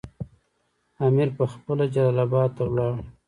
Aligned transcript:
امیر 1.05 1.29
پخپله 1.37 1.85
جلال 1.93 2.17
اباد 2.25 2.49
ته 2.57 2.61
ولاړ. 2.67 2.93